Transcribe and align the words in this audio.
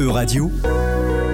E-Radio, 0.00 0.50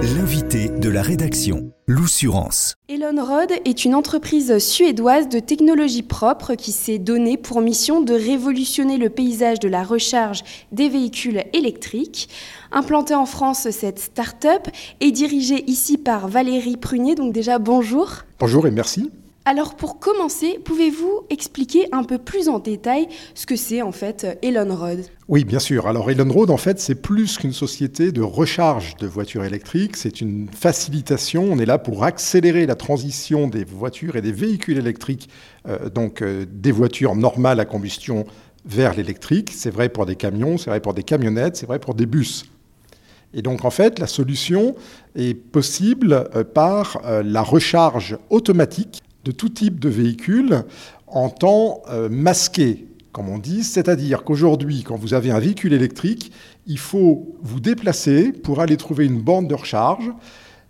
l'invité 0.01 0.67
de 0.67 0.89
la 0.89 1.01
rédaction, 1.01 1.71
l'Oussurance. 1.87 2.75
Elon 2.89 3.23
Rod 3.23 3.49
est 3.63 3.85
une 3.85 3.95
entreprise 3.95 4.57
suédoise 4.57 5.29
de 5.29 5.39
technologie 5.39 6.03
propre 6.03 6.53
qui 6.55 6.73
s'est 6.73 6.99
donnée 6.99 7.37
pour 7.37 7.61
mission 7.61 8.01
de 8.01 8.13
révolutionner 8.13 8.97
le 8.97 9.09
paysage 9.09 9.59
de 9.59 9.69
la 9.69 9.83
recharge 9.83 10.43
des 10.73 10.89
véhicules 10.89 11.45
électriques. 11.53 12.27
Implantée 12.73 13.15
en 13.15 13.25
France, 13.25 13.69
cette 13.69 13.99
start-up 13.99 14.67
est 14.99 15.11
dirigée 15.11 15.63
ici 15.67 15.97
par 15.97 16.27
Valérie 16.27 16.75
Prunier. 16.75 17.15
Donc 17.15 17.31
déjà, 17.31 17.59
bonjour. 17.59 18.25
Bonjour 18.37 18.67
et 18.67 18.71
merci. 18.71 19.09
Alors 19.49 19.75
pour 19.75 19.99
commencer, 19.99 20.59
pouvez-vous 20.61 21.21
expliquer 21.29 21.87
un 21.93 22.03
peu 22.03 22.17
plus 22.17 22.49
en 22.49 22.59
détail 22.59 23.07
ce 23.33 23.45
que 23.45 23.55
c'est 23.55 23.81
en 23.81 23.93
fait 23.93 24.37
Elon 24.41 24.75
Road? 24.75 25.05
Oui, 25.29 25.45
bien 25.45 25.59
sûr. 25.59 25.87
Alors 25.87 26.11
Elon 26.11 26.29
Road, 26.29 26.49
en 26.49 26.57
fait, 26.57 26.81
c'est 26.81 26.95
plus 26.95 27.37
qu'une 27.37 27.53
société 27.53 28.11
de 28.11 28.21
recharge 28.21 28.97
de 28.97 29.07
voitures 29.07 29.45
électriques, 29.45 29.95
c'est 29.95 30.19
une 30.19 30.49
facilitation. 30.51 31.47
On 31.49 31.59
est 31.59 31.65
là 31.65 31.77
pour 31.77 32.03
accélérer 32.03 32.65
la 32.65 32.75
transition 32.75 33.47
des 33.47 33.63
voitures 33.63 34.17
et 34.17 34.21
des 34.21 34.33
véhicules 34.33 34.77
électriques, 34.77 35.29
euh, 35.69 35.87
donc 35.87 36.21
euh, 36.21 36.45
des 36.51 36.73
voitures 36.73 37.15
normales 37.15 37.61
à 37.61 37.65
combustion 37.65 38.25
vers 38.65 38.95
l'électrique. 38.95 39.53
C'est 39.55 39.71
vrai 39.71 39.87
pour 39.87 40.05
des 40.05 40.17
camions, 40.17 40.57
c'est 40.57 40.71
vrai 40.71 40.81
pour 40.81 40.93
des 40.93 41.03
camionnettes, 41.03 41.55
c'est 41.55 41.67
vrai 41.67 41.79
pour 41.79 41.95
des 41.95 42.05
bus. 42.05 42.43
Et 43.33 43.41
donc 43.41 43.63
en 43.63 43.71
fait, 43.71 43.97
la 43.99 44.07
solution 44.07 44.75
est 45.15 45.35
possible 45.35 46.27
euh, 46.35 46.43
par 46.43 46.99
la 47.23 47.43
recharge 47.43 48.17
automatique 48.29 49.03
de 49.27 49.31
tout 49.33 49.49
type 49.49 49.79
de 49.79 49.89
véhicule 49.89 50.63
en 51.05 51.29
temps 51.29 51.81
euh, 51.89 52.07
masqué, 52.09 52.87
comme 53.11 53.27
on 53.27 53.37
dit. 53.37 53.63
C'est-à-dire 53.63 54.23
qu'aujourd'hui, 54.23 54.83
quand 54.83 54.95
vous 54.95 55.13
avez 55.13 55.31
un 55.31 55.39
véhicule 55.39 55.73
électrique, 55.73 56.31
il 56.65 56.79
faut 56.79 57.35
vous 57.41 57.59
déplacer 57.59 58.31
pour 58.31 58.61
aller 58.61 58.77
trouver 58.77 59.05
une 59.05 59.21
borne 59.21 59.47
de 59.47 59.53
recharge, 59.55 60.11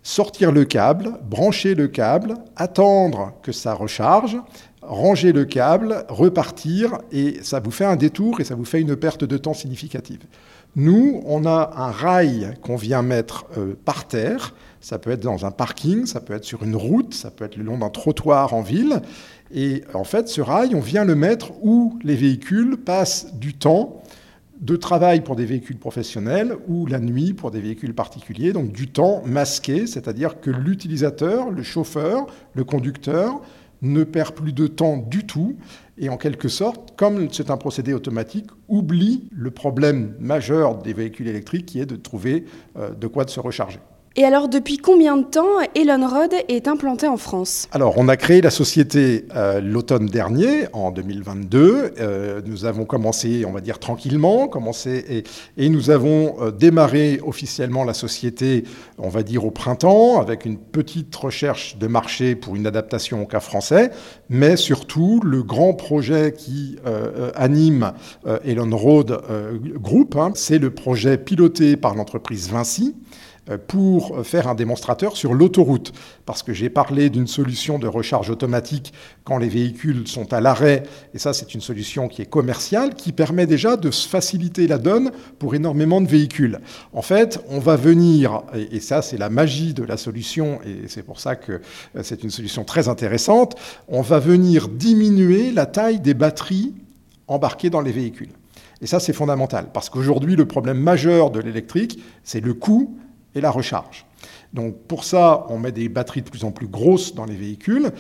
sortir 0.02 0.52
le 0.52 0.66
câble, 0.66 1.20
brancher 1.30 1.76
le 1.76 1.88
câble, 1.88 2.34
attendre 2.56 3.34
que 3.44 3.52
ça 3.52 3.76
recharge, 3.76 4.38
ranger 4.82 5.34
le 5.34 5.46
câble, 5.46 6.06
repartir, 6.10 6.98
et 7.12 7.38
ça 7.44 7.60
vous 7.60 7.72
fait 7.72 7.86
un 7.86 7.96
détour 7.96 8.42
et 8.42 8.44
ça 8.44 8.56
vous 8.56 8.66
fait 8.66 8.82
une 8.82 8.96
perte 8.96 9.24
de 9.24 9.38
temps 9.38 9.54
significative. 9.54 10.22
Nous, 10.80 11.24
on 11.26 11.48
a 11.48 11.74
un 11.76 11.90
rail 11.90 12.54
qu'on 12.62 12.76
vient 12.76 13.02
mettre 13.02 13.48
euh, 13.58 13.74
par 13.84 14.08
terre, 14.08 14.54
ça 14.80 15.00
peut 15.00 15.10
être 15.10 15.24
dans 15.24 15.44
un 15.44 15.50
parking, 15.50 16.06
ça 16.06 16.22
peut 16.22 16.36
être 16.36 16.44
sur 16.44 16.62
une 16.62 16.76
route, 16.76 17.16
ça 17.16 17.32
peut 17.32 17.46
être 17.46 17.56
le 17.56 17.64
long 17.64 17.80
d'un 17.80 17.90
trottoir 17.90 18.54
en 18.54 18.62
ville. 18.62 19.02
Et 19.52 19.84
en 19.96 20.04
fait, 20.04 20.30
ce 20.30 20.40
rail, 20.40 20.76
on 20.76 20.80
vient 20.80 21.04
le 21.04 21.16
mettre 21.16 21.52
où 21.64 21.98
les 22.04 22.16
véhicules 22.16 22.78
passent 22.78 23.34
du 23.34 23.56
temps 23.56 24.04
de 24.62 24.76
travail 24.76 25.22
pour 25.22 25.36
des 25.36 25.46
véhicules 25.46 25.80
professionnels 25.80 26.56
ou 26.68 26.86
la 26.86 27.00
nuit 27.00 27.34
pour 27.34 27.50
des 27.50 27.60
véhicules 27.60 27.96
particuliers, 27.96 28.54
donc 28.54 28.72
du 28.72 28.88
temps 28.88 29.24
masqué, 29.26 29.88
c'est-à-dire 29.88 30.40
que 30.42 30.52
l'utilisateur, 30.52 31.50
le 31.50 31.64
chauffeur, 31.64 32.28
le 32.54 32.64
conducteur 32.64 33.42
ne 33.82 34.04
perd 34.04 34.34
plus 34.34 34.54
de 34.54 34.68
temps 34.68 34.98
du 34.98 35.26
tout 35.26 35.58
et 35.98 36.10
en 36.10 36.18
quelque 36.18 36.48
sorte, 36.48 36.96
comme 36.96 37.32
c'est 37.32 37.50
un 37.50 37.58
procédé 37.58 37.94
automatique, 37.94 38.48
oublie 38.68 39.30
le 39.32 39.52
problème 39.52 40.16
majeur 40.20 40.78
des 40.78 40.94
véhicules 40.94 41.28
électriques 41.28 41.66
qui 41.66 41.80
est 41.80 41.86
de 41.86 41.96
trouver 41.96 42.46
euh, 42.78 42.94
de 42.94 43.08
quoi 43.08 43.28
se 43.28 43.40
recharger. 43.40 43.80
Et 44.20 44.26
alors, 44.26 44.50
depuis 44.50 44.78
combien 44.78 45.16
de 45.16 45.26
temps 45.26 45.46
Elon 45.76 46.08
Rod 46.08 46.34
est 46.48 46.68
implanté 46.68 47.08
en 47.08 47.18
France 47.18 47.68
Alors, 47.72 48.00
on 48.00 48.08
a 48.08 48.18
créé 48.18 48.42
la 48.42 48.50
société 48.50 49.26
euh, 49.36 49.62
l'automne 49.62 50.08
dernier, 50.08 50.66
en 50.74 50.90
2022. 50.90 51.94
Euh, 52.00 52.42
nous 52.44 52.66
avons 52.66 52.86
commencé, 52.86 53.46
on 53.46 53.52
va 53.52 53.62
dire, 53.62 53.78
tranquillement, 53.78 54.48
commencé 54.48 55.24
et, 55.56 55.70
nous 55.70 55.92
avons 55.92 56.36
euh, 56.42 56.50
démarré 56.50 57.20
officiellement 57.24 57.84
la 57.84 57.94
société, 57.94 58.64
on 58.98 59.10
va 59.10 59.22
dire, 59.22 59.46
au 59.46 59.52
printemps, 59.52 60.20
avec 60.20 60.46
une 60.46 60.58
petite 60.58 61.16
recherche 61.16 61.78
de 61.78 61.86
marché 61.86 62.34
pour 62.34 62.56
une 62.56 62.66
adaptation 62.66 63.22
au 63.22 63.28
cas 63.28 63.40
français, 63.40 63.92
mais 64.30 64.58
surtout 64.58 65.22
le 65.24 65.44
grand 65.44 65.76
projet 65.76 66.34
qui 66.36 66.78
anime 67.36 67.94
Elon 68.44 68.76
Road 68.76 69.22
Group, 69.76 70.16
hein, 70.16 70.32
c'est 70.34 70.58
le 70.58 70.72
projet 70.72 71.18
piloté 71.18 71.78
par 71.78 71.94
l'entreprise 71.94 72.50
Vinci 72.50 72.96
pour 73.68 74.26
faire 74.26 74.48
un 74.48 74.56
démonstrateur 74.56 75.16
sur 75.16 75.34
l'autoroute. 75.34 75.94
Parce 76.26 76.44
que 76.44 76.54
j'ai 76.54 76.70
parlé 76.70 77.10
d'une 77.10 77.28
solution 77.28 77.80
de 77.80 77.88
recharge 77.88 78.30
automatique 78.30 78.94
quand 79.24 79.38
les 79.38 79.50
véhicules 79.50 80.08
sont 80.08 80.34
à 80.34 80.42
l'arrêt, 80.42 80.84
et 81.14 81.20
ça 81.20 81.34
c'est 81.34 81.54
une 81.54 81.62
solution 81.62 82.08
qui 82.08 82.22
est 82.22 82.30
commerciale, 82.30 82.96
qui 82.96 83.12
permet 83.12 83.46
déjà 83.46 83.78
de 83.78 83.92
faciliter 83.92 84.68
la 84.68 84.78
donne 84.78 85.12
pour 85.40 85.56
énormément 85.56 86.02
de 86.02 86.08
véhicules. 86.08 86.60
En 86.94 87.02
fait, 87.02 87.40
on 87.50 87.60
va 87.60 87.76
venir, 87.76 88.44
et 88.54 88.80
ça 88.80 89.02
c'est 89.02 89.18
la 89.18 89.30
magie 89.30 89.74
de 89.74 89.84
la 89.84 89.98
solution, 89.98 90.60
et 90.66 90.88
c'est 90.88 91.04
pour 91.04 91.20
ça 91.20 91.36
que 91.36 91.54
euh, 91.54 92.02
c'est 92.04 92.24
une 92.24 92.30
solution 92.30 92.64
très 92.64 92.88
intéressante, 92.88 93.56
on 93.88 94.02
va 94.02 94.20
venir 94.20 94.68
diminuer 94.68 95.52
la 95.52 95.66
taille 95.66 96.00
des 96.00 96.14
batteries 96.14 96.74
embarquées 97.28 97.70
dans 97.70 97.82
les 97.82 97.92
véhicules. 97.92 98.32
Et 98.82 98.88
ça, 98.88 99.00
c'est 99.00 99.14
fondamental, 99.14 99.70
parce 99.74 99.90
qu'aujourd'hui, 99.90 100.36
le 100.36 100.46
problème 100.46 100.80
majeur 100.80 101.32
de 101.32 101.40
l'électrique, 101.40 102.00
c'est 102.24 102.42
le 102.42 102.54
coût 102.54 102.98
et 103.36 103.42
la 103.42 103.52
recharge. 103.52 104.06
Donc 104.54 104.76
pour 104.88 105.04
ça, 105.04 105.46
on 105.50 105.60
met 105.60 105.72
des 105.72 105.90
batteries 105.90 106.22
de 106.22 106.30
plus 106.30 106.44
en 106.44 106.52
plus 106.52 106.68
grosses 106.68 107.14
dans 107.14 107.26
les 107.26 107.36
véhicules, 107.36 107.92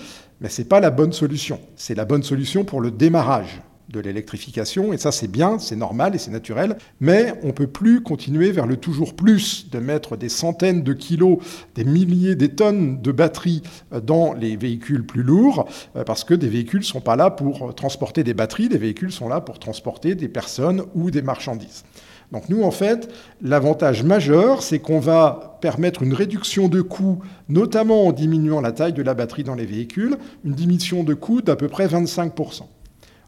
mais 0.41 0.49
ce 0.49 0.61
n'est 0.61 0.67
pas 0.67 0.79
la 0.79 0.91
bonne 0.91 1.13
solution. 1.13 1.59
C'est 1.75 1.95
la 1.95 2.05
bonne 2.05 2.23
solution 2.23 2.63
pour 2.63 2.81
le 2.81 2.91
démarrage 2.91 3.61
de 3.89 3.99
l'électrification, 4.01 4.91
et 4.91 4.97
ça 4.97 5.11
c'est 5.11 5.29
bien, 5.29 5.59
c'est 5.59 5.75
normal 5.75 6.13
et 6.13 6.17
c'est 6.17 6.31
naturel, 6.31 6.77
mais 6.99 7.33
on 7.43 7.47
ne 7.47 7.51
peut 7.53 7.67
plus 7.67 8.01
continuer 8.01 8.51
vers 8.51 8.67
le 8.67 8.75
toujours 8.75 9.15
plus, 9.15 9.69
de 9.69 9.79
mettre 9.79 10.17
des 10.17 10.27
centaines 10.27 10.83
de 10.83 10.93
kilos, 10.93 11.37
des 11.75 11.85
milliers, 11.85 12.35
des 12.35 12.49
tonnes 12.49 13.01
de 13.01 13.11
batteries 13.11 13.61
dans 14.03 14.33
les 14.33 14.57
véhicules 14.57 15.05
plus 15.05 15.23
lourds, 15.23 15.69
euh, 15.95 16.03
parce 16.03 16.25
que 16.25 16.33
des 16.33 16.49
véhicules 16.49 16.81
ne 16.81 16.85
sont 16.85 17.01
pas 17.01 17.15
là 17.15 17.29
pour 17.29 17.73
transporter 17.75 18.23
des 18.23 18.33
batteries, 18.33 18.67
des 18.67 18.77
véhicules 18.77 19.11
sont 19.11 19.29
là 19.29 19.39
pour 19.39 19.57
transporter 19.57 20.15
des 20.15 20.27
personnes 20.27 20.83
ou 20.93 21.09
des 21.09 21.21
marchandises. 21.21 21.85
Donc 22.31 22.49
nous, 22.49 22.63
en 22.63 22.71
fait, 22.71 23.09
l'avantage 23.41 24.03
majeur, 24.03 24.61
c'est 24.61 24.79
qu'on 24.79 24.99
va 24.99 25.57
permettre 25.61 26.03
une 26.03 26.13
réduction 26.13 26.67
de 26.67 26.81
coûts, 26.81 27.19
notamment 27.47 28.07
en 28.07 28.11
diminuant 28.11 28.59
la 28.59 28.73
taille 28.73 28.93
de 28.93 29.01
la 29.01 29.13
batterie 29.13 29.43
dans 29.43 29.55
les 29.55 29.65
véhicules, 29.65 30.17
une 30.43 30.53
diminution 30.53 31.03
de 31.03 31.13
coûts 31.13 31.41
d'à 31.41 31.55
peu 31.55 31.69
près 31.69 31.87
25%. 31.87 32.63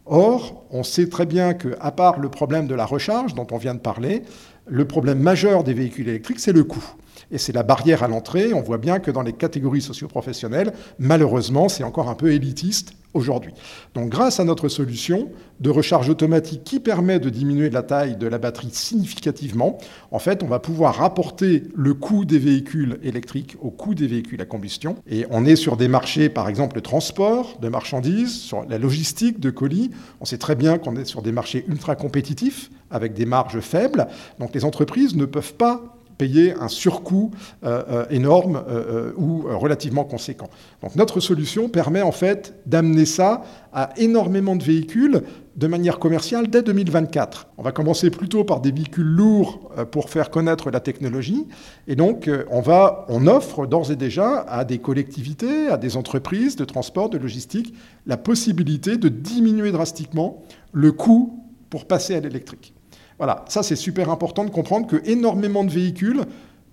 Or, 0.06 0.66
on 0.72 0.84
sait 0.84 1.08
très 1.08 1.26
bien 1.26 1.54
qu'à 1.54 1.92
part 1.92 2.20
le 2.20 2.30
problème 2.30 2.68
de 2.68 2.76
la 2.76 2.86
recharge 2.86 3.36
dont 3.36 3.48
on 3.52 3.58
vient 3.58 3.76
de 3.76 3.80
parler, 3.80 4.24
le 4.66 4.86
problème 4.86 5.20
majeur 5.20 5.64
des 5.64 5.74
véhicules 5.74 6.10
électriques, 6.10 6.40
c'est 6.40 6.52
le 6.52 6.64
coût. 6.64 6.84
Et 7.32 7.38
c'est 7.38 7.54
la 7.54 7.64
barrière 7.64 8.04
à 8.04 8.08
l'entrée. 8.08 8.54
On 8.54 8.62
voit 8.62 8.78
bien 8.78 9.00
que 9.00 9.12
dans 9.12 9.22
les 9.22 9.34
catégories 9.34 9.82
socioprofessionnelles, 9.82 10.74
malheureusement, 10.98 11.70
c'est 11.70 11.84
encore 11.84 12.10
un 12.10 12.16
peu 12.16 12.32
élitiste 12.32 12.94
aujourd'hui. 13.14 13.54
Donc 13.96 14.10
grâce 14.10 14.40
à 14.40 14.44
notre 14.44 14.70
solution 14.70 15.30
de 15.60 15.70
recharge 15.70 16.10
automatique 16.10 16.64
qui 16.64 16.80
permet 16.80 17.20
de 17.20 17.30
diminuer 17.30 17.70
la 17.70 17.82
taille 17.82 18.16
de 18.16 18.28
la 18.28 18.38
batterie 18.38 18.70
significativement, 18.72 19.78
en 20.12 20.20
fait, 20.20 20.44
on 20.44 20.48
va 20.48 20.60
pouvoir 20.60 20.96
rapporter 20.96 21.64
le 21.76 21.94
coût 21.94 22.24
des 22.24 22.40
véhicules 22.40 23.00
électriques 23.04 23.58
au 23.62 23.72
coût 23.72 23.96
des 23.96 24.08
véhicules 24.08 24.42
à 24.42 24.46
combustion. 24.46 24.98
Et 25.10 25.26
on 25.32 25.46
est 25.46 25.56
sur 25.56 25.76
des 25.76 25.88
marchés, 25.88 26.30
par 26.30 26.50
exemple, 26.50 26.76
le 26.76 26.82
transport 26.82 27.58
de 27.60 27.68
marchandises, 27.68 28.40
sur 28.40 28.64
la 28.70 28.78
logistique 28.78 29.40
de 29.40 29.50
colis. 29.50 29.92
On 30.22 30.26
sait 30.26 30.38
très 30.38 30.56
bien 30.56 30.78
qu'on 30.78 30.96
est 30.96 31.06
sur 31.06 31.22
des 31.22 31.32
marchés 31.32 31.66
ultra 31.68 31.96
compétitifs 31.96 32.70
avec 32.92 33.14
des 33.14 33.26
marges 33.26 33.60
faibles. 33.60 34.08
Donc 34.40 34.54
les 34.54 34.66
entreprises 34.66 35.16
ne 35.16 35.26
peuvent 35.26 35.56
pas 35.56 35.99
payer 36.20 36.54
un 36.60 36.68
surcoût 36.68 37.32
euh, 37.64 37.82
euh, 37.90 38.06
énorme 38.12 38.62
euh, 38.70 39.14
ou 39.18 39.44
relativement 39.58 40.04
conséquent. 40.04 40.50
Donc 40.84 40.96
notre 40.96 41.22
solution 41.22 41.70
permet 41.70 42.02
en 42.02 42.12
fait 42.12 42.54
d'amener 42.66 43.06
ça 43.06 43.42
à 43.72 43.92
énormément 43.98 44.58
de 44.58 44.64
véhicules 44.64 45.24
de 45.56 45.68
manière 45.68 45.98
commerciale 45.98 46.50
dès 46.50 46.62
2024. 46.62 47.48
On 47.58 47.64
va 47.64 47.72
commencer 47.72 48.10
plutôt 48.10 48.44
par 48.44 48.60
des 48.60 48.72
véhicules 48.72 49.04
lourds 49.04 49.72
pour 49.92 50.10
faire 50.10 50.30
connaître 50.30 50.72
la 50.72 50.80
technologie 50.80 51.48
et 51.88 51.96
donc 51.96 52.30
on 52.50 52.64
on 53.10 53.28
offre 53.28 53.66
d'ores 53.66 53.92
et 53.92 53.96
déjà 53.96 54.42
à 54.42 54.64
des 54.64 54.80
collectivités, 54.80 55.68
à 55.68 55.78
des 55.78 55.98
entreprises 55.98 56.56
de 56.56 56.66
transport, 56.66 57.10
de 57.10 57.18
logistique 57.18 57.74
la 58.06 58.18
possibilité 58.18 58.98
de 58.98 59.10
diminuer 59.10 59.72
drastiquement 59.72 60.44
le 60.72 60.92
coût 60.92 61.44
pour 61.70 61.86
passer 61.86 62.16
à 62.16 62.20
l'électrique. 62.20 62.74
Voilà, 63.20 63.46
ça 63.48 63.62
c'est 63.62 63.76
super 63.76 64.10
important 64.10 64.46
de 64.46 64.50
comprendre 64.50 64.88
que 64.88 65.02
énormément 65.06 65.64
de 65.64 65.72
véhicules 65.72 66.24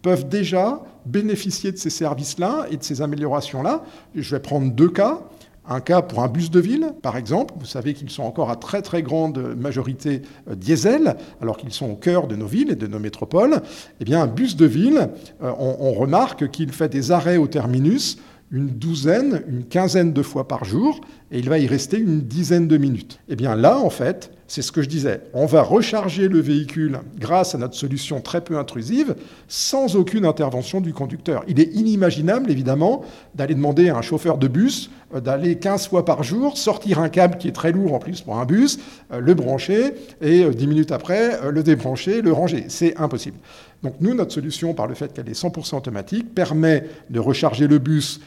peuvent 0.01 0.29
déjà 0.29 0.81
bénéficier 1.05 1.73
de 1.73 1.77
ces 1.77 1.91
services-là 1.91 2.67
et 2.71 2.77
de 2.77 2.85
ces 2.85 3.03
améliorations-là. 3.03 3.83
Je 4.15 4.35
vais 4.35 4.41
prendre 4.41 4.71
deux 4.73 4.89
cas. 4.89 5.21
Un 5.69 5.81
cas 5.81 6.01
pour 6.01 6.23
un 6.23 6.29
bus 6.29 6.53
de 6.53 6.61
ville, 6.61 6.93
par 7.03 7.17
exemple. 7.17 7.53
Vous 7.59 7.67
savez 7.67 7.93
qu'ils 7.93 8.11
sont 8.11 8.23
encore 8.23 8.51
à 8.51 8.57
très 8.57 8.83
très 8.83 9.03
grande 9.03 9.57
majorité 9.57 10.23
euh, 10.49 10.55
diesel, 10.55 11.17
alors 11.43 11.57
qu'ils 11.57 11.73
sont 11.73 11.91
au 11.91 11.97
cœur 11.97 12.29
de 12.29 12.37
nos 12.37 12.47
villes 12.47 12.71
et 12.71 12.77
de 12.77 12.87
nos 12.87 13.01
métropoles. 13.01 13.61
Eh 14.01 14.05
bien, 14.05 14.23
un 14.23 14.29
bus 14.29 14.55
de 14.55 14.65
ville, 14.65 15.09
euh, 15.43 15.53
on, 15.59 15.93
remarque 15.93 16.53
qu'il 16.53 16.71
fait 16.71 16.89
des 16.89 17.11
arrêts 17.11 17.37
au 17.37 17.49
terminus 17.49 18.19
une 18.53 18.69
douzaine, 18.69 19.43
une 19.49 19.65
quinzaine 19.65 20.13
de 20.13 20.23
fois 20.23 20.47
par 20.47 20.65
jour, 20.65 21.01
et 21.33 21.41
il 21.41 21.49
va 21.49 21.59
y 21.59 21.67
rester 21.67 21.99
une 21.99 22.21
dizaine 22.21 22.69
de 22.69 22.77
minutes. 22.77 23.19
Eh 23.29 23.35
bien 23.35 23.57
là, 23.57 23.77
en 23.77 23.91
fait, 23.91 24.31
c'est 24.49 24.63
ce 24.63 24.71
que 24.71 24.83
je 24.83 24.89
disais. 24.89 25.23
On 25.35 25.47
va 25.47 25.63
recharger 25.63 26.29
le 26.29 26.41
véhicule 26.41 27.01
grâce 27.19 27.55
à 27.55 27.59
notre 27.59 27.75
solution 27.75 28.21
très 28.21 28.43
peu 28.43 28.59
intrusive, 28.59 29.17
sans 29.49 29.97
aucune 29.97 30.25
intervention 30.25 30.81
du 30.81 30.93
conducteur. 30.93 31.43
Il 31.49 31.59
est 31.59 31.75
inimaginable, 31.75 32.51
évidemment, 32.51 33.05
d'aller 33.35 33.55
demander 33.55 33.89
à 33.89 33.97
un 33.97 34.03
chauffeur 34.03 34.39
de 34.39 34.47
bus 34.47 34.91
euh, 35.15 35.21
d'aller 35.21 35.57
15 35.57 35.89
fois 35.89 36.05
par 36.05 36.23
jour, 36.23 36.57
sortir 36.59 37.01
un 37.01 37.09
câble 37.09 37.39
qui 37.39 37.49
est 37.49 37.53
très 37.53 37.73
lourd 37.73 37.95
en 37.95 37.99
plus 37.99 38.21
pour 38.21 38.39
un 38.39 38.45
bus, 38.45 38.79
euh, 39.13 39.21
le 39.21 39.35
brancher, 39.35 39.95
et 40.21 40.49
10 40.49 40.67
minutes 40.67 40.93
après, 40.93 41.51
le 41.51 41.63
débrancher, 41.63 42.23
le 42.23 42.33
ranger. 42.33 42.67
C'est 42.69 42.97
impossible. 42.99 43.39
Donc 43.83 43.95
nous, 44.01 44.15
notre 44.15 44.33
solution, 44.33 44.75
par 44.75 44.87
le 44.87 44.95
fait 44.95 45.13
qu'elle 45.13 45.29
est 45.29 45.41
100% 45.41 45.77
automatique, 45.77 46.35
permet 46.35 46.85
de 47.11 47.19
recharger 47.19 47.67
le 47.67 47.79
bus 47.79 48.21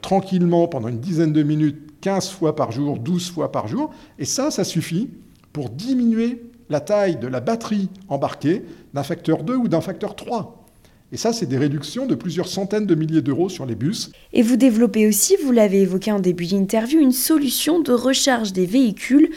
tranquillement 0.00 0.66
pendant 0.66 0.88
une 0.88 1.00
dizaine 1.00 1.32
de 1.32 1.42
minutes, 1.42 2.00
15 2.00 2.30
fois 2.30 2.56
par 2.56 2.72
jour, 2.72 2.98
12 2.98 3.30
fois 3.30 3.52
par 3.52 3.68
jour, 3.68 3.90
et 4.18 4.24
ça, 4.24 4.50
ça 4.50 4.64
suffit 4.64 5.10
pour 5.54 5.70
diminuer 5.70 6.42
la 6.68 6.80
taille 6.80 7.16
de 7.16 7.28
la 7.28 7.40
batterie 7.40 7.88
embarquée 8.08 8.64
d'un 8.92 9.04
facteur 9.04 9.44
2 9.44 9.54
ou 9.54 9.68
d'un 9.68 9.80
facteur 9.80 10.16
3. 10.16 10.66
Et 11.12 11.16
ça, 11.16 11.32
c'est 11.32 11.46
des 11.46 11.58
réductions 11.58 12.06
de 12.06 12.16
plusieurs 12.16 12.48
centaines 12.48 12.86
de 12.86 12.94
milliers 12.96 13.22
d'euros 13.22 13.48
sur 13.48 13.64
les 13.64 13.76
bus. 13.76 14.10
Et 14.32 14.42
vous 14.42 14.56
développez 14.56 15.06
aussi, 15.06 15.36
vous 15.42 15.52
l'avez 15.52 15.82
évoqué 15.82 16.10
en 16.10 16.18
début 16.18 16.46
d'interview, 16.46 16.98
une 16.98 17.12
solution 17.12 17.78
de 17.78 17.92
recharge 17.92 18.52
des 18.52 18.66
véhicules 18.66 19.30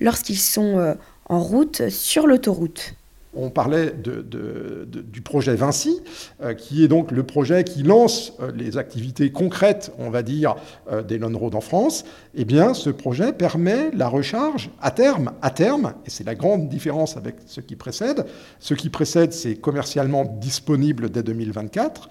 lorsqu'ils 0.00 0.38
sont 0.38 0.78
euh, 0.78 0.94
en 1.28 1.40
route 1.40 1.88
sur 1.88 2.28
l'autoroute 2.28 2.94
on 3.36 3.50
parlait 3.50 3.94
du 3.94 5.20
projet 5.22 5.54
Vinci, 5.54 6.00
euh, 6.42 6.54
qui 6.54 6.84
est 6.84 6.88
donc 6.88 7.10
le 7.10 7.22
projet 7.22 7.64
qui 7.64 7.82
lance 7.82 8.32
euh, 8.40 8.52
les 8.54 8.76
activités 8.76 9.30
concrètes, 9.30 9.92
on 9.98 10.10
va 10.10 10.22
dire, 10.22 10.56
euh, 10.90 11.02
des 11.02 11.18
Lone 11.18 11.36
Road 11.36 11.54
en 11.54 11.60
France. 11.60 12.04
Eh 12.34 12.44
bien, 12.44 12.74
ce 12.74 12.90
projet 12.90 13.32
permet 13.32 13.90
la 13.92 14.08
recharge 14.08 14.70
à 14.80 14.90
terme, 14.90 15.32
à 15.42 15.50
terme, 15.50 15.94
et 16.06 16.10
c'est 16.10 16.24
la 16.24 16.34
grande 16.34 16.68
différence 16.68 17.16
avec 17.16 17.36
ce 17.46 17.60
qui 17.60 17.76
précède. 17.76 18.26
Ce 18.60 18.74
qui 18.74 18.90
précède, 18.90 19.32
c'est 19.32 19.56
commercialement 19.56 20.24
disponible 20.24 21.10
dès 21.10 21.22
2024. 21.22 22.08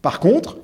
Par 0.00 0.20
contre, 0.20 0.58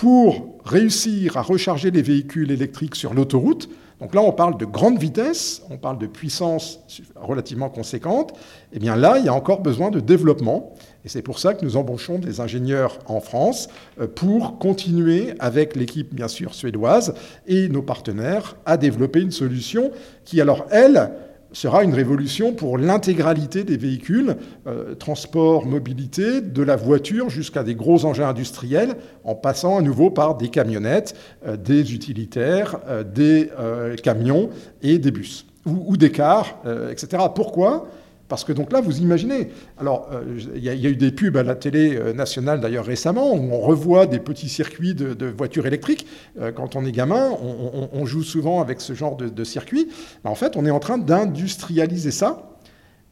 pour 0.00 0.48
réussir 0.64 1.36
à 1.36 1.42
recharger 1.42 1.90
les 1.90 2.00
véhicules 2.00 2.50
électriques 2.50 2.94
sur 2.94 3.12
l'autoroute, 3.12 3.68
donc 4.00 4.14
là, 4.14 4.22
on 4.22 4.32
parle 4.32 4.56
de 4.56 4.64
grande 4.64 4.98
vitesse, 4.98 5.60
on 5.68 5.76
parle 5.76 5.98
de 5.98 6.06
puissance 6.06 6.80
relativement 7.16 7.68
conséquente. 7.68 8.32
Eh 8.72 8.78
bien 8.78 8.96
là, 8.96 9.18
il 9.18 9.26
y 9.26 9.28
a 9.28 9.34
encore 9.34 9.60
besoin 9.60 9.90
de 9.90 10.00
développement. 10.00 10.72
Et 11.04 11.10
c'est 11.10 11.20
pour 11.20 11.38
ça 11.38 11.52
que 11.52 11.62
nous 11.66 11.76
embauchons 11.76 12.18
des 12.18 12.40
ingénieurs 12.40 12.98
en 13.04 13.20
France 13.20 13.68
euh, 14.00 14.06
pour 14.06 14.58
continuer 14.58 15.34
avec 15.38 15.76
l'équipe, 15.76 16.14
bien 16.14 16.28
sûr, 16.28 16.54
suédoise 16.54 17.12
et 17.46 17.68
nos 17.68 17.82
partenaires 17.82 18.56
à 18.64 18.78
développer 18.78 19.20
une 19.20 19.32
solution 19.32 19.90
qui, 20.24 20.40
alors, 20.40 20.64
elle, 20.70 21.10
sera 21.52 21.82
une 21.84 21.94
révolution 21.94 22.52
pour 22.52 22.78
l'intégralité 22.78 23.64
des 23.64 23.76
véhicules, 23.76 24.36
euh, 24.66 24.94
transport, 24.94 25.66
mobilité, 25.66 26.40
de 26.40 26.62
la 26.62 26.76
voiture 26.76 27.30
jusqu'à 27.30 27.62
des 27.62 27.74
gros 27.74 28.04
engins 28.04 28.28
industriels, 28.28 28.96
en 29.24 29.34
passant 29.34 29.78
à 29.78 29.82
nouveau 29.82 30.10
par 30.10 30.36
des 30.36 30.48
camionnettes, 30.48 31.16
euh, 31.46 31.56
des 31.56 31.94
utilitaires, 31.94 32.78
euh, 32.88 33.02
des 33.02 33.50
camions 34.02 34.50
et 34.82 34.98
des 34.98 35.10
bus, 35.10 35.46
ou, 35.66 35.92
ou 35.92 35.96
des 35.96 36.10
cars, 36.10 36.62
etc. 36.90 37.24
Pourquoi? 37.34 37.88
Parce 38.30 38.44
que 38.44 38.52
donc 38.52 38.72
là, 38.72 38.80
vous 38.80 39.00
imaginez, 39.00 39.48
alors 39.76 40.08
euh, 40.12 40.38
il 40.54 40.62
y, 40.62 40.68
a 40.68 40.74
eu 40.74 40.94
des 40.94 41.10
pubs 41.10 41.36
à 41.36 41.42
la 41.42 41.56
télé 41.56 41.96
euh, 41.96 42.12
nationale 42.12 42.60
d'ailleurs 42.60 42.86
récemment, 42.86 43.34
où 43.34 43.52
on 43.52 43.60
revoit 43.60 44.06
des 44.06 44.20
petits 44.20 44.48
circuits 44.48 44.94
de, 44.94 45.26
voitures 45.26 45.66
électriques. 45.66 46.06
Euh, 46.40 46.52
quand 46.52 46.76
on 46.76 46.84
est 46.86 46.92
gamin, 46.92 47.32
on, 47.92 48.06
joue 48.06 48.22
souvent 48.22 48.60
avec 48.60 48.80
ce 48.80 48.94
genre 48.94 49.16
de, 49.16 49.44
circuit. 49.44 49.88
en 50.24 50.36
fait, 50.36 50.56
on 50.56 50.64
est 50.64 50.70
en 50.70 50.78
train 50.78 50.96
d'industrialiser 50.96 52.12
ça. 52.12 52.56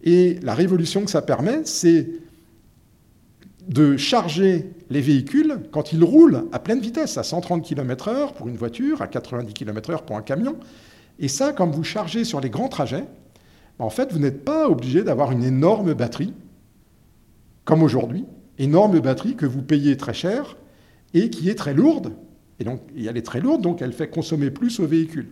Et 0.04 0.38
la 0.42 0.54
révolution 0.54 1.04
que 1.04 1.10
ça 1.10 1.20
permet, 1.20 1.62
c'est 1.64 2.08
de 3.66 3.96
charger 3.96 4.70
les 4.88 5.00
véhicules 5.00 5.62
quand 5.72 5.92
ils 5.92 6.04
roulent 6.04 6.44
à 6.52 6.60
pleine 6.60 6.80
vitesse, 6.80 7.18
à 7.18 7.24
130 7.24 7.64
km/h 7.64 8.34
pour 8.34 8.46
une 8.46 8.56
voiture, 8.56 9.02
à 9.02 9.08
90 9.08 9.52
km/h 9.52 10.04
pour 10.04 10.16
un 10.16 10.22
camion. 10.22 10.56
Et 11.18 11.26
ça, 11.26 11.52
quand 11.52 11.68
vous 11.68 11.82
chargez 11.82 12.22
sur 12.22 12.40
les 12.40 12.50
grands 12.50 12.68
trajets, 12.68 13.04
en 13.78 13.90
fait, 13.90 14.12
vous 14.12 14.18
n'êtes 14.18 14.44
pas 14.44 14.68
obligé 14.68 15.04
d'avoir 15.04 15.30
une 15.30 15.44
énorme 15.44 15.94
batterie, 15.94 16.34
comme 17.64 17.82
aujourd'hui, 17.82 18.24
énorme 18.58 18.98
batterie 19.00 19.36
que 19.36 19.46
vous 19.46 19.62
payez 19.62 19.96
très 19.96 20.14
cher 20.14 20.56
et 21.14 21.30
qui 21.30 21.48
est 21.48 21.54
très 21.54 21.74
lourde. 21.74 22.12
Et 22.60 23.04
elle 23.04 23.16
est 23.16 23.22
très 23.26 23.40
lourde, 23.40 23.62
donc 23.62 23.82
elle 23.82 23.92
fait 23.92 24.08
consommer 24.08 24.50
plus 24.50 24.80
au 24.80 24.86
véhicule. 24.86 25.28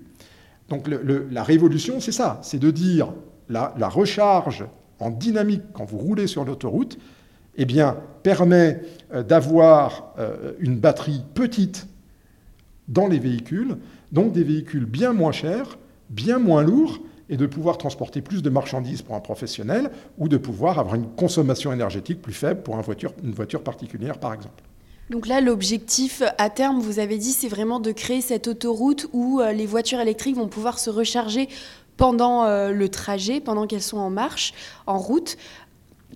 Donc 0.69 0.88
la 0.88 1.43
révolution, 1.43 2.00
c'est 2.00 2.12
ça, 2.12 2.40
c'est 2.43 2.58
de 2.58 2.70
dire 2.70 3.12
la, 3.48 3.75
la, 3.78 3.88
recharge 3.88 4.64
en 4.99 5.10
dynamique 5.10 5.62
quand 5.72 5.84
vous 5.84 5.99
roulez 5.99 6.26
sur 6.26 6.44
l'autoroute, 6.44 6.99
eh 7.56 7.64
bien, 7.64 7.96
permet 8.22 8.82
euh, 9.12 9.22
d'avoir 9.22 10.12
euh, 10.19 10.52
une 10.58 10.78
batterie 10.78 11.22
petite 11.34 11.87
dans 12.88 13.06
les 13.06 13.19
véhicules, 13.19 13.76
donc 14.12 14.32
des 14.32 14.44
véhicules 14.44 14.84
bien 14.84 15.12
moins 15.12 15.32
chers, 15.32 15.78
bien 16.10 16.38
moins 16.38 16.62
lourds, 16.62 17.00
et 17.28 17.37
de 17.37 17.46
pouvoir 17.46 17.78
transporter 17.78 18.23
plus 18.23 18.43
de 18.43 18.50
marchandises 18.50 19.02
pour 19.02 19.14
un 19.14 19.20
professionnel 19.20 19.90
ou 20.19 20.28
de 20.28 20.37
pouvoir 20.37 20.78
avoir 20.78 20.94
une 20.94 21.08
consommation 21.08 21.73
énergétique 21.73 22.23
plus 22.23 22.32
faible 22.32 22.62
pour 22.62 22.76
une 22.76 23.32
voiture, 23.32 23.62
particulière, 23.62 24.19
par 24.19 24.32
exemple. 24.32 24.62
Donc 25.11 25.28
là, 25.28 25.40
l'objectif 25.40 26.23
à 26.38 26.50
terme, 26.50 26.81
vous 26.81 26.99
avez 26.99 27.17
dit, 27.19 27.32
c'est 27.32 27.49
vraiment 27.49 27.78
de 27.78 27.93
créer 27.93 28.20
cette 28.20 28.49
autoroute 28.49 29.06
où 29.12 29.40
euh, 29.40 29.52
les 29.52 29.67
voitures 29.67 30.00
électriques 30.00 30.37
vont 30.37 30.49
pouvoir 30.49 30.78
se 30.78 30.90
recharger 30.90 31.49
pendant 31.96 32.44
euh, 32.44 32.73
le 32.73 32.88
trajet, 32.88 33.40
pendant 33.40 33.67
qu'elles 33.67 33.82
sont 33.82 33.99
en 33.99 34.11
marche, 34.11 34.52
en 34.87 34.99
route. 34.99 35.37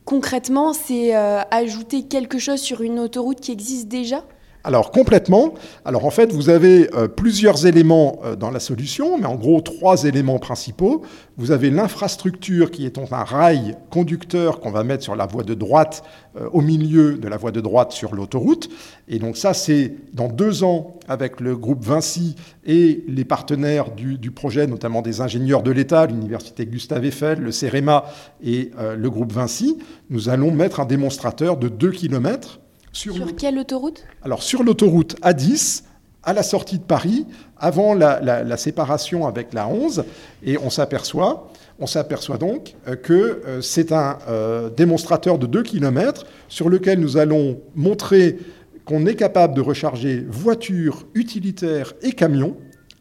Concrètement, 0.04 0.72
c'est 0.72 1.16
euh, 1.16 1.40
ajouter 1.50 2.04
quelque 2.04 2.38
chose 2.38 2.60
sur 2.60 2.82
une 2.82 2.98
autoroute 2.98 3.40
qui 3.40 3.52
existe 3.52 3.86
déjà? 3.86 4.24
Alors 4.62 4.90
complètement. 4.90 5.54
Alors 5.84 6.04
en 6.04 6.10
fait, 6.10 6.32
vous 6.32 6.50
avez 6.50 6.94
euh, 6.94 7.08
plusieurs 7.08 7.66
éléments 7.66 8.20
euh, 8.24 8.36
dans 8.36 8.50
la 8.50 8.60
solution, 8.60 9.18
mais 9.18 9.26
en 9.26 9.36
gros 9.36 9.60
trois 9.60 10.04
éléments 10.04 10.38
principaux. 10.38 11.02
Vous 11.38 11.50
avez 11.50 11.70
l'infrastructure 11.70 12.70
qui 12.70 12.84
est 12.84 12.98
un 12.98 13.24
rail 13.24 13.76
conducteur 13.90 14.60
qu'on 14.60 14.70
va 14.70 14.84
mettre 14.84 15.02
sur 15.02 15.16
la 15.16 15.24
voie 15.24 15.44
de 15.44 15.54
droite, 15.54 16.02
euh, 16.36 16.48
au 16.52 16.60
milieu 16.60 17.14
de 17.14 17.28
la 17.28 17.38
voie 17.38 17.52
de 17.52 17.60
droite 17.60 17.92
sur 17.92 18.14
l'autoroute. 18.14 18.68
Et 19.08 19.18
donc 19.18 19.38
ça, 19.38 19.54
c'est 19.54 19.94
dans 20.12 20.28
deux 20.28 20.62
ans 20.62 20.98
avec 21.08 21.40
le 21.40 21.56
groupe 21.56 21.82
Vinci 21.82 22.36
et 22.66 23.02
les 23.08 23.24
partenaires 23.24 23.90
du, 23.92 24.18
du 24.18 24.30
projet, 24.30 24.66
notamment 24.66 25.00
des 25.00 25.22
ingénieurs 25.22 25.62
de 25.62 25.70
l'État, 25.70 26.06
l'université 26.06 26.66
Gustave 26.66 27.06
Eiffel, 27.06 27.40
le 27.40 27.50
CEREMA 27.50 28.04
et 28.44 28.70
le 28.96 29.10
groupe 29.10 29.32
Vinci, 29.32 29.78
nous 30.10 30.28
allons 30.28 30.52
mettre 30.52 30.78
un 30.80 30.84
démonstrateur 30.84 31.56
de 31.56 31.68
2 31.68 31.90
km 31.90 32.60
sur, 32.92 33.36
quelle 33.36 33.58
autoroute? 33.58 34.04
Alors 34.22 34.42
sur 34.42 34.62
l'autoroute 34.62 35.16
A10, 35.20 35.82
à 36.22 36.32
la 36.32 36.42
sortie 36.42 36.78
de 36.78 36.84
Paris, 36.84 37.26
avant 37.56 37.94
la, 37.94 38.56
séparation 38.56 39.26
avec 39.26 39.52
la 39.52 39.68
11, 39.68 40.04
et 40.44 40.58
on 40.58 40.70
s'aperçoit, 40.70 41.50
on 41.78 41.86
s'aperçoit 41.86 42.36
donc 42.36 42.74
euh, 42.88 42.96
que 42.96 43.42
euh, 43.46 43.60
c'est 43.62 43.92
un 43.92 44.18
euh, 44.28 44.68
démonstrateur 44.70 45.38
de 45.38 45.46
2 45.46 45.62
km 45.62 46.26
sur 46.48 46.68
lequel 46.68 47.00
nous 47.00 47.16
allons 47.16 47.60
montrer 47.74 48.38
qu'on 48.84 49.06
est 49.06 49.14
capable 49.14 49.54
de 49.54 49.60
recharger 49.60 50.24
voitures, 50.28 51.06
utilitaires 51.14 51.94
et 52.02 52.12
camions 52.12 52.56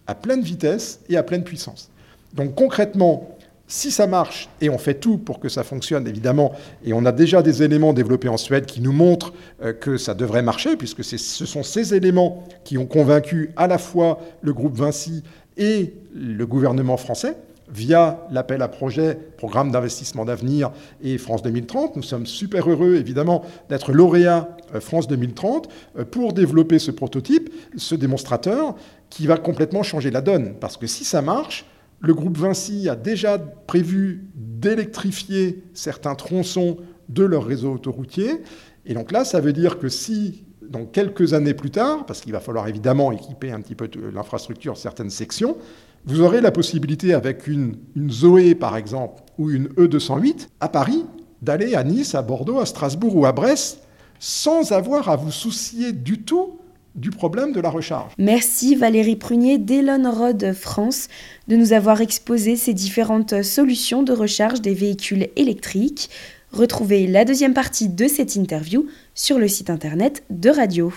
à 0.07 0.15
pleine 0.15 0.41
vitesse 0.41 1.01
et 1.09 1.17
à 1.17 1.23
pleine 1.23 1.43
puissance. 1.43 1.91
Donc 2.33 2.55
concrètement, 2.55 3.37
si 3.69 3.91
ça 3.91 4.07
marche, 4.07 4.49
et 4.61 4.69
on 4.69 4.79
fait 4.79 4.95
tout 4.95 5.17
pour 5.19 5.39
que 5.39 5.47
ça 5.47 5.63
fonctionne 5.63 6.07
évidemment, 6.07 6.53
et 6.83 6.91
on 6.91 7.05
a 7.05 7.11
déjà 7.11 7.41
des 7.41 7.63
éléments 7.63 7.93
développés 7.93 8.27
en 8.27 8.35
Suède 8.35 8.65
qui 8.65 8.81
nous 8.81 8.91
montrent 8.91 9.31
euh, 9.63 9.73
que 9.73 9.95
ça 9.95 10.15
devrait 10.15 10.41
marcher, 10.41 10.75
puisque 10.75 11.03
ce 11.03 11.45
sont 11.45 11.63
ces 11.63 11.93
éléments 11.93 12.43
qui 12.65 12.77
ont 12.77 12.87
convaincu 12.87 13.51
à 13.55 13.67
la 13.67 13.77
fois 13.77 14.19
le 14.41 14.53
groupe 14.53 14.75
Vinci 14.75 15.23
et 15.55 15.93
le 16.13 16.45
gouvernement 16.45 16.97
français, 16.97 17.37
via 17.71 18.25
l'appel 18.31 18.63
à 18.63 18.67
projet, 18.67 19.15
programme 19.37 19.71
d'investissement 19.71 20.25
d'avenir 20.25 20.71
et 21.03 21.19
France 21.19 21.43
2030. 21.43 21.95
Nous 21.95 22.01
sommes 22.01 22.25
super 22.25 22.67
heureux, 22.67 22.95
évidemment, 22.95 23.43
d'être 23.69 23.93
lauréat 23.93 24.49
euh, 24.73 24.81
France 24.81 25.07
2030 25.07 25.69
euh, 25.99 26.05
pour 26.05 26.33
développer 26.33 26.79
ce 26.79 26.89
prototype, 26.89 27.53
ce 27.77 27.93
démonstrateur, 27.93 28.75
qui 29.11 29.27
va 29.27 29.37
complètement 29.37 29.83
changer 29.83 30.09
la 30.09 30.21
donne. 30.21 30.55
Parce 30.59 30.75
que 30.75 30.87
si 30.87 31.05
ça 31.05 31.21
marche, 31.21 31.65
le 32.01 32.13
groupe 32.13 32.37
Vinci 32.37 32.89
a 32.89 32.95
déjà 32.95 33.37
prévu 33.37 34.27
d'électrifier 34.35 35.63
certains 35.73 36.15
tronçons 36.15 36.77
de 37.09 37.23
leur 37.23 37.45
réseau 37.45 37.73
autoroutier. 37.73 38.41
Et 38.85 38.93
donc 38.93 39.11
là, 39.11 39.25
ça 39.25 39.39
veut 39.41 39.53
dire 39.53 39.79
que 39.79 39.89
si, 39.89 40.45
dans 40.61 40.85
quelques 40.85 41.33
années 41.33 41.53
plus 41.53 41.71
tard, 41.71 42.05
parce 42.05 42.21
qu'il 42.21 42.31
va 42.31 42.39
falloir 42.39 42.67
évidemment 42.67 43.11
équiper 43.11 43.51
un 43.51 43.61
petit 43.61 43.75
peu 43.75 43.89
l'infrastructure, 44.13 44.77
certaines 44.77 45.09
sections, 45.09 45.57
vous 46.05 46.21
aurez 46.21 46.39
la 46.39 46.51
possibilité 46.51 47.13
avec 47.13 47.47
une, 47.47 47.75
une 47.95 48.09
Zoé, 48.09 48.55
par 48.55 48.77
exemple, 48.77 49.21
ou 49.37 49.49
une 49.49 49.67
E208, 49.67 50.47
à 50.59 50.69
Paris, 50.69 51.05
d'aller 51.41 51.75
à 51.75 51.83
Nice, 51.83 52.15
à 52.15 52.21
Bordeaux, 52.21 52.59
à 52.59 52.65
Strasbourg 52.65 53.15
ou 53.15 53.25
à 53.25 53.31
Brest, 53.31 53.81
sans 54.19 54.71
avoir 54.71 55.09
à 55.09 55.15
vous 55.15 55.31
soucier 55.31 55.91
du 55.91 56.21
tout 56.21 56.59
du 56.99 57.09
problème 57.09 57.53
de 57.53 57.61
la 57.61 57.69
recharge. 57.69 58.11
Merci 58.17 58.75
Valérie 58.75 59.15
Prunier 59.15 59.57
d'Elon 59.57 60.11
Road 60.11 60.53
France 60.53 61.07
de 61.47 61.55
nous 61.55 61.73
avoir 61.73 62.01
exposé 62.01 62.55
ces 62.55 62.73
différentes 62.73 63.41
solutions 63.41 64.03
de 64.03 64.11
recharge 64.11 64.61
des 64.61 64.73
véhicules 64.73 65.29
électriques. 65.35 66.09
Retrouvez 66.51 67.07
la 67.07 67.25
deuxième 67.25 67.53
partie 67.53 67.89
de 67.89 68.07
cette 68.07 68.35
interview 68.35 68.87
sur 69.15 69.39
le 69.39 69.47
site 69.47 69.69
internet 69.69 70.23
de 70.29 70.49
Radio. 70.49 70.91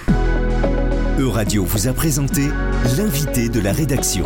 E-Radio 1.18 1.64
vous 1.64 1.88
a 1.88 1.92
présenté 1.92 2.42
l'invité 2.97 3.49
de 3.49 3.61
la 3.61 3.73
rédaction. 3.73 4.25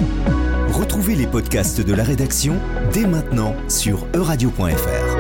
Retrouvez 0.69 1.15
les 1.15 1.27
podcasts 1.27 1.81
de 1.81 1.95
la 1.95 2.05
rédaction 2.05 2.57
dès 2.93 3.07
maintenant 3.07 3.55
sur 3.69 4.07
euradio.fr. 4.15 5.16